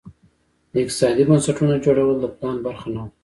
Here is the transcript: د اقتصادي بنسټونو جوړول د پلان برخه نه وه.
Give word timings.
د 0.71 0.73
اقتصادي 0.83 1.23
بنسټونو 1.29 1.73
جوړول 1.85 2.15
د 2.19 2.25
پلان 2.37 2.57
برخه 2.65 2.87
نه 2.95 3.01
وه. 3.03 3.09